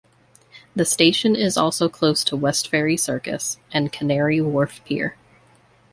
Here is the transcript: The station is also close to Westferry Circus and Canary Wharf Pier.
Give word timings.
The 0.75 0.83
station 0.83 1.35
is 1.35 1.57
also 1.57 1.87
close 1.87 2.23
to 2.23 2.35
Westferry 2.35 2.99
Circus 2.99 3.59
and 3.71 3.91
Canary 3.93 4.41
Wharf 4.41 4.83
Pier. 4.83 5.15